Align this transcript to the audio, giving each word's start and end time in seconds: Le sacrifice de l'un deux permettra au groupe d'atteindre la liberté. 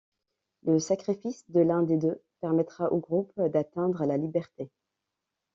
Le 0.63 0.79
sacrifice 0.79 1.45
de 1.51 1.59
l'un 1.59 1.83
deux 1.83 2.23
permettra 2.39 2.91
au 2.91 2.97
groupe 2.97 3.39
d'atteindre 3.53 4.03
la 4.07 4.17
liberté. 4.17 4.67